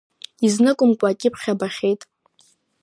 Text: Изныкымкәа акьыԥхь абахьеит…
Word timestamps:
Изныкымкәа 0.45 1.07
акьыԥхь 1.09 1.45
абахьеит… 1.51 2.01